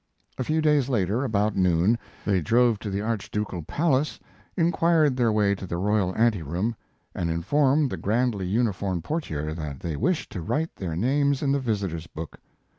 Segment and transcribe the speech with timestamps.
[0.39, 1.95] A few days later, about noon,
[2.25, 4.19] they drove to the archducal palace,
[4.57, 6.75] inquired their way to the royal anteroom,
[7.13, 11.59] and informed the grandly uniformed portier that they wished to write their names in the
[11.59, 12.39] visitors' book.